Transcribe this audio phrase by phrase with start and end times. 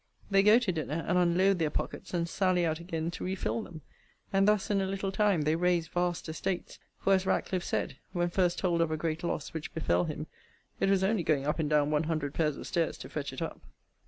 [0.31, 3.81] They go to dinner and unload their pockets; and sally out again to refill them.
[4.33, 8.29] And thus, in a little time, they raise vast estates; for, as Ratcliffe said, when
[8.31, 10.25] first told of a great loss which befell him,
[10.79, 13.43] It was only going up and down one hundred pairs of stairs to fetch it
[13.43, 13.61] up.